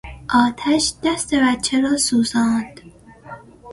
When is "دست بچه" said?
1.03-1.81